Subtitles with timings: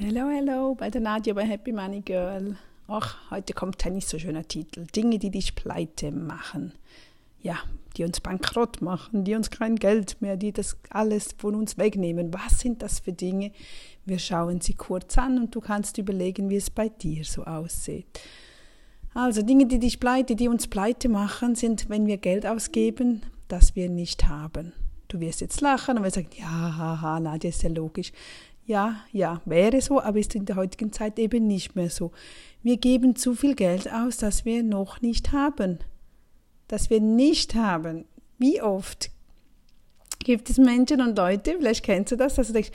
[0.00, 2.56] Hello, hello, bei der Nadja bei Happy Money Girl.
[2.86, 4.86] Ach, heute kommt ein nicht so schöner Titel.
[4.94, 6.72] Dinge, die dich pleite machen.
[7.42, 7.56] Ja,
[7.96, 12.32] die uns bankrott machen, die uns kein Geld mehr, die das alles von uns wegnehmen.
[12.32, 13.50] Was sind das für Dinge?
[14.06, 18.20] Wir schauen sie kurz an und du kannst überlegen, wie es bei dir so aussieht.
[19.14, 23.74] Also Dinge, die dich pleite, die uns pleite machen, sind, wenn wir Geld ausgeben, das
[23.74, 24.72] wir nicht haben.
[25.08, 28.12] Du wirst jetzt lachen und wir sagen, ja, haha, Nadja, ist ja logisch.
[28.68, 32.12] Ja, ja, wäre so, aber ist in der heutigen Zeit eben nicht mehr so.
[32.62, 35.78] Wir geben zu viel Geld aus, das wir noch nicht haben.
[36.66, 38.04] Das wir nicht haben.
[38.36, 39.10] Wie oft
[40.18, 42.72] gibt es Menschen und Leute, vielleicht kennst du das, dass du denkst,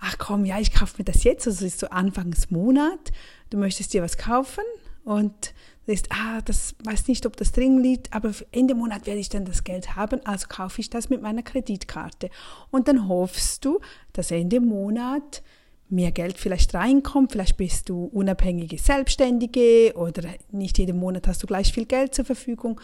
[0.00, 3.12] ach komm, ja, ich kaufe mir das jetzt, also es ist so Anfangsmonat,
[3.50, 4.64] du möchtest dir was kaufen
[5.04, 5.54] und
[5.86, 9.44] ist, ah, das weiß nicht, ob das drin liegt, aber Ende Monat werde ich dann
[9.44, 12.30] das Geld haben, also kaufe ich das mit meiner Kreditkarte.
[12.70, 13.80] Und dann hoffst du,
[14.12, 15.42] dass Ende Monat
[15.88, 21.46] mehr Geld vielleicht reinkommt, vielleicht bist du unabhängige Selbstständige oder nicht jeden Monat hast du
[21.46, 22.80] gleich viel Geld zur Verfügung.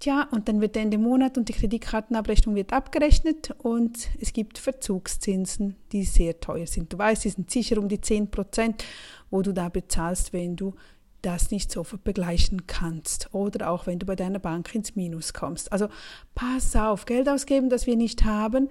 [0.00, 5.76] Tja, und dann wird Ende Monat und die Kreditkartenabrechnung wird abgerechnet und es gibt Verzugszinsen,
[5.92, 6.92] die sehr teuer sind.
[6.92, 8.84] Du weißt, die sind sicher um die 10 Prozent,
[9.30, 10.74] wo du da bezahlst, wenn du
[11.24, 15.72] das nicht sofort begleichen kannst oder auch wenn du bei deiner Bank ins Minus kommst.
[15.72, 15.88] Also
[16.34, 18.68] pass auf, Geld ausgeben, das wir nicht haben,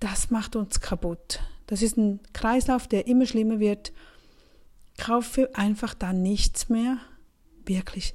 [0.00, 1.40] das macht uns kaputt.
[1.66, 3.92] Das ist ein Kreislauf, der immer schlimmer wird.
[4.98, 6.98] Kaufe einfach dann nichts mehr.
[7.64, 8.14] Wirklich.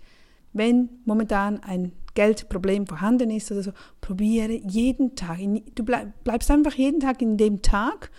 [0.53, 5.39] Wenn momentan ein Geldproblem vorhanden ist oder so, probiere jeden Tag.
[5.75, 8.11] Du bleibst einfach jeden Tag in dem Tag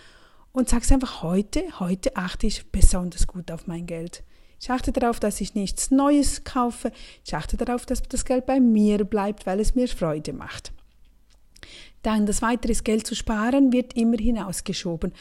[0.51, 4.23] und sagst einfach heute, heute achte ich besonders gut auf mein Geld.
[4.61, 6.91] Ich achte darauf, dass ich nichts Neues kaufe.
[7.25, 10.71] Ich achte darauf, dass das Geld bei mir bleibt, weil es mir Freude macht.
[12.03, 15.13] Dann das weitere Geld zu sparen wird immer hinausgeschoben.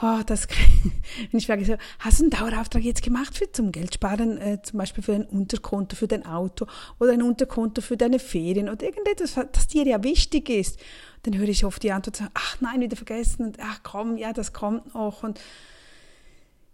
[0.00, 0.46] Oh, das,
[1.30, 4.78] wenn ich frage, so, hast du einen Dauerauftrag jetzt gemacht für zum Geldsparen, äh, zum
[4.78, 6.66] Beispiel für ein Unterkonto für dein Auto
[7.00, 10.78] oder ein Unterkonto für deine Ferien oder irgendetwas, das dir ja wichtig ist?
[11.24, 14.52] Dann höre ich oft die Antwort, ach nein, wieder vergessen und ach komm, ja, das
[14.52, 15.40] kommt noch und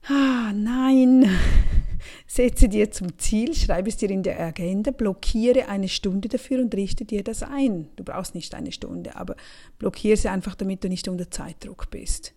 [0.06, 1.03] ah, nein.
[2.34, 6.74] Setze dir zum Ziel, schreibe es dir in der Agenda, blockiere eine Stunde dafür und
[6.74, 7.86] richte dir das ein.
[7.94, 9.36] Du brauchst nicht eine Stunde, aber
[9.78, 12.34] blockiere sie einfach, damit du nicht unter Zeitdruck bist.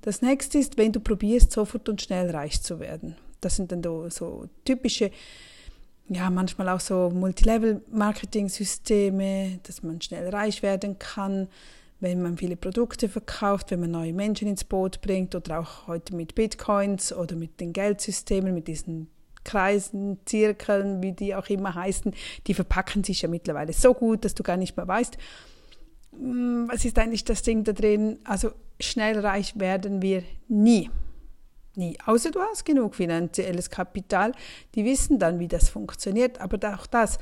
[0.00, 3.16] Das nächste ist, wenn du probierst, sofort und schnell reich zu werden.
[3.40, 5.10] Das sind dann so typische,
[6.08, 11.48] ja, manchmal auch so Multilevel-Marketing-Systeme, dass man schnell reich werden kann
[11.98, 16.16] wenn man viele Produkte verkauft, wenn man neue Menschen ins Boot bringt oder auch heute
[16.16, 19.06] mit Bitcoins oder mit den Geldsystemen, mit diesen
[19.44, 22.14] Kreisen, Zirkeln, wie die auch immer heißen,
[22.46, 25.16] die verpacken sich ja mittlerweile so gut, dass du gar nicht mehr weißt,
[26.12, 28.18] hm, was ist eigentlich das Ding da drin.
[28.24, 30.90] Also schnell reich werden wir nie.
[31.74, 31.96] Nie.
[32.04, 34.32] Außer du hast genug finanzielles Kapital.
[34.74, 36.38] Die wissen dann, wie das funktioniert.
[36.40, 37.18] Aber auch das,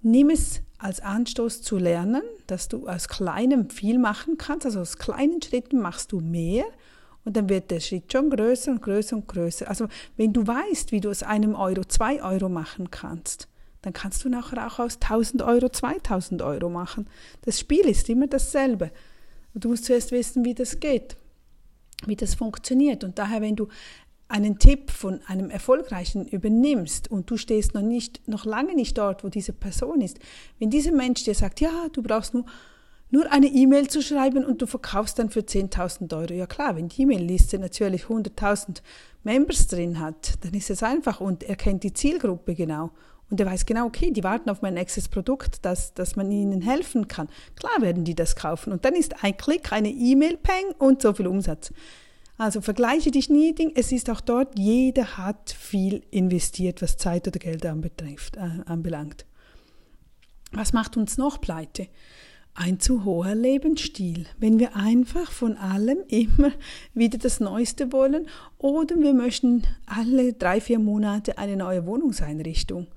[0.00, 4.64] nimm es als Anstoß zu lernen, dass du aus kleinem viel machen kannst.
[4.64, 6.64] Also aus kleinen Schritten machst du mehr
[7.28, 9.68] und dann wird der Schritt schon größer und größer und größer.
[9.68, 13.48] Also wenn du weißt, wie du aus einem Euro zwei Euro machen kannst,
[13.82, 17.06] dann kannst du nachher auch aus 1000 Euro 2000 Euro machen.
[17.42, 18.90] Das Spiel ist immer dasselbe.
[19.52, 21.18] Du musst zuerst wissen, wie das geht,
[22.06, 23.04] wie das funktioniert.
[23.04, 23.68] Und daher, wenn du
[24.28, 29.22] einen Tipp von einem Erfolgreichen übernimmst und du stehst noch nicht, noch lange nicht dort,
[29.22, 30.18] wo diese Person ist,
[30.58, 32.46] wenn dieser Mensch dir sagt, ja, du brauchst nur,
[33.10, 36.34] nur eine E-Mail zu schreiben und du verkaufst dann für 10.000 Euro.
[36.34, 38.82] Ja klar, wenn die E-Mail-Liste natürlich 100.000
[39.24, 42.90] Members drin hat, dann ist es einfach und er kennt die Zielgruppe genau.
[43.30, 46.62] Und er weiß genau, okay, die warten auf mein nächstes Produkt, dass, dass man ihnen
[46.62, 47.28] helfen kann.
[47.56, 48.72] Klar werden die das kaufen.
[48.72, 51.72] Und dann ist ein Klick, eine E-Mail, peng und so viel Umsatz.
[52.38, 57.38] Also vergleiche dich nie, es ist auch dort, jeder hat viel investiert, was Zeit oder
[57.38, 59.26] Geld anbetrifft, äh, anbelangt.
[60.52, 61.88] Was macht uns noch pleite?
[62.60, 64.26] Ein zu hoher Lebensstil.
[64.36, 66.50] Wenn wir einfach von allem immer
[66.92, 68.26] wieder das Neueste wollen
[68.58, 72.88] oder wir möchten alle drei, vier Monate eine neue Wohnungseinrichtung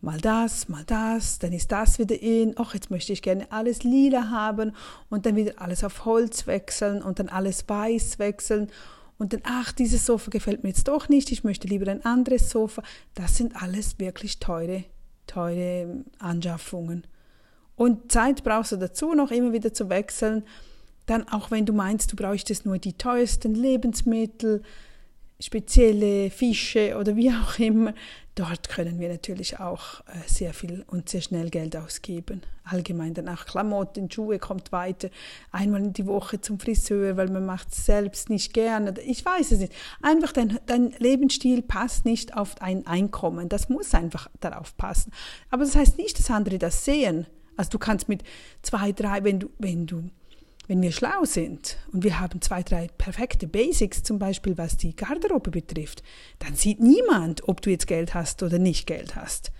[0.00, 3.84] mal das, mal das, dann ist das wieder in, ach, jetzt möchte ich gerne alles
[3.84, 4.72] lila haben
[5.10, 8.70] und dann wieder alles auf Holz wechseln und dann alles weiß wechseln
[9.18, 12.48] und dann, ach, dieses Sofa gefällt mir jetzt doch nicht, ich möchte lieber ein anderes
[12.48, 12.82] Sofa.
[13.14, 14.84] Das sind alles wirklich teure,
[15.26, 17.06] teure Anschaffungen.
[17.76, 20.44] Und Zeit brauchst du dazu noch immer wieder zu wechseln.
[21.06, 24.62] Dann auch wenn du meinst, du bräuchtest nur die teuersten Lebensmittel,
[25.40, 27.92] spezielle Fische oder wie auch immer.
[28.36, 32.42] Dort können wir natürlich auch äh, sehr viel und sehr schnell Geld ausgeben.
[32.64, 35.08] Allgemein dann auch Klamotten, Schuhe kommt weiter.
[35.52, 38.94] Einmal in die Woche zum Friseur, weil man macht es selbst nicht gerne.
[39.02, 39.72] Ich weiß es nicht.
[40.02, 43.48] Einfach dein, dein Lebensstil passt nicht auf ein Einkommen.
[43.48, 45.12] Das muss einfach darauf passen.
[45.50, 47.26] Aber das heißt nicht, dass andere das sehen.
[47.56, 48.22] Also du kannst mit
[48.62, 50.10] zwei, drei, wenn du, wenn du
[50.66, 54.96] wenn wir schlau sind und wir haben zwei, drei perfekte Basics, zum Beispiel was die
[54.96, 56.02] Garderobe betrifft,
[56.38, 59.52] dann sieht niemand, ob du jetzt Geld hast oder nicht Geld hast.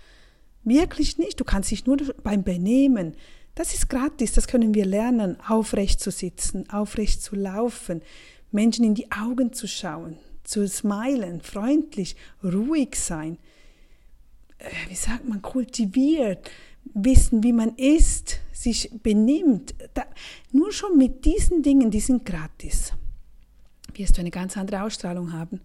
[0.63, 1.39] Wirklich nicht.
[1.39, 3.17] Du kannst dich nur beim Benehmen.
[3.55, 8.03] Das ist gratis, das können wir lernen, aufrecht zu sitzen, aufrecht zu laufen,
[8.51, 13.39] Menschen in die Augen zu schauen, zu smilen, freundlich, ruhig sein.
[14.59, 16.51] Äh, wie sagt man, kultiviert,
[16.93, 19.75] wissen, wie man ist, sich benimmt.
[19.95, 20.05] Da,
[20.53, 22.93] nur schon mit diesen Dingen, die sind gratis,
[23.95, 25.61] wirst du eine ganz andere Ausstrahlung haben.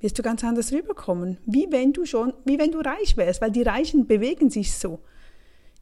[0.00, 3.52] Wirst du ganz anders rüberkommen, wie wenn du schon, wie wenn du reich wärst, weil
[3.52, 4.98] die Reichen bewegen sich so.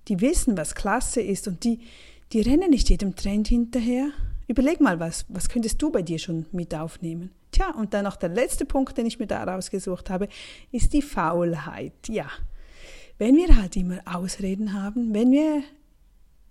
[0.08, 1.80] Die wissen, was klasse ist und die,
[2.32, 4.10] die rennen nicht jedem Trend hinterher.
[4.46, 7.30] Überleg mal, was, was könntest du bei dir schon mit aufnehmen?
[7.50, 10.28] Tja, und dann noch der letzte Punkt, den ich mir da rausgesucht habe,
[10.70, 11.94] ist die Faulheit.
[12.08, 12.26] Ja,
[13.20, 15.62] wenn wir halt immer Ausreden haben, wenn wir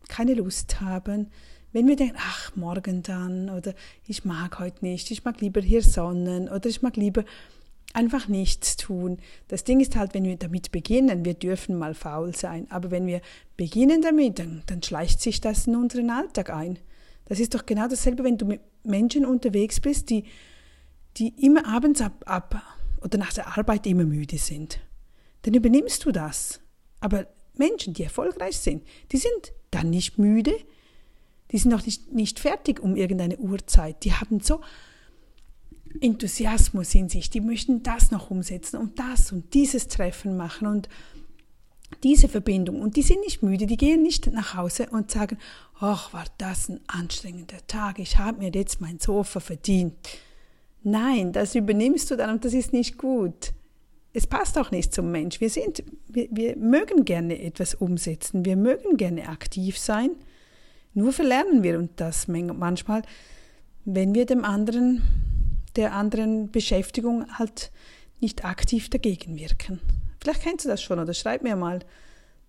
[0.07, 1.31] keine Lust haben,
[1.71, 3.73] wenn wir denken, ach, morgen dann oder
[4.05, 7.25] ich mag heute nicht, ich mag lieber hier sonnen oder ich mag lieber
[7.93, 9.17] einfach nichts tun.
[9.47, 13.07] Das Ding ist halt, wenn wir damit beginnen, wir dürfen mal faul sein, aber wenn
[13.07, 13.21] wir
[13.57, 16.77] beginnen damit, dann, dann schleicht sich das in unseren Alltag ein.
[17.25, 20.25] Das ist doch genau dasselbe, wenn du mit Menschen unterwegs bist, die,
[21.17, 22.61] die immer abends ab, ab
[23.01, 24.79] oder nach der Arbeit immer müde sind
[25.43, 26.59] dann übernimmst du das.
[26.99, 30.53] Aber Menschen, die erfolgreich sind, die sind dann nicht müde,
[31.51, 34.61] die sind noch nicht, nicht fertig um irgendeine Uhrzeit, die haben so
[36.01, 40.87] Enthusiasmus in sich, die möchten das noch umsetzen und das und dieses Treffen machen und
[42.03, 42.81] diese Verbindung.
[42.81, 45.39] Und die sind nicht müde, die gehen nicht nach Hause und sagen,
[45.79, 49.95] ach, war das ein anstrengender Tag, ich habe mir jetzt mein Sofa verdient.
[50.83, 53.53] Nein, das übernimmst du dann und das ist nicht gut
[54.19, 55.39] es passt auch nicht zum Mensch.
[55.39, 60.11] Wir sind, wir, wir mögen gerne etwas umsetzen, wir mögen gerne aktiv sein.
[60.93, 63.03] Nur verlernen wir und das manchmal,
[63.85, 65.03] wenn wir dem anderen,
[65.77, 67.71] der anderen Beschäftigung halt
[68.19, 69.79] nicht aktiv dagegen wirken.
[70.21, 71.79] Vielleicht kennst du das schon oder schreib mir mal,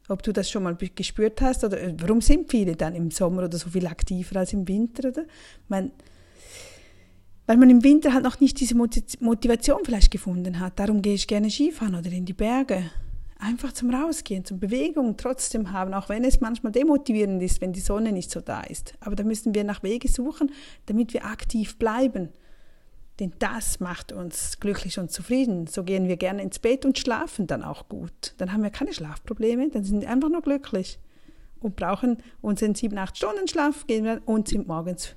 [0.08, 3.56] ob du das schon mal gespürt hast oder warum sind viele dann im Sommer oder
[3.56, 5.22] so viel aktiver als im Winter oder?
[5.22, 5.92] Ich
[7.50, 10.78] weil man im Winter halt noch nicht diese Motivation vielleicht gefunden hat.
[10.78, 12.88] Darum gehe ich gerne Skifahren oder in die Berge.
[13.40, 17.80] Einfach zum Rausgehen, zum Bewegung trotzdem haben, auch wenn es manchmal demotivierend ist, wenn die
[17.80, 18.94] Sonne nicht so da ist.
[19.00, 20.52] Aber da müssen wir nach Wege suchen,
[20.86, 22.28] damit wir aktiv bleiben.
[23.18, 25.66] Denn das macht uns glücklich und zufrieden.
[25.66, 28.36] So gehen wir gerne ins Bett und schlafen dann auch gut.
[28.38, 31.00] Dann haben wir keine Schlafprobleme, dann sind wir einfach nur glücklich
[31.58, 35.16] und brauchen unseren 7-8 Stunden Schlaf gehen wir und sind morgens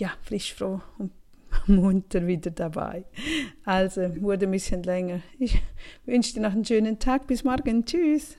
[0.00, 1.12] ja, frisch, froh und
[1.66, 3.04] munter wieder dabei.
[3.64, 5.20] Also wurde ein bisschen länger.
[5.38, 5.60] Ich
[6.04, 7.26] wünsche dir noch einen schönen Tag.
[7.26, 7.84] Bis morgen.
[7.84, 8.36] Tschüss.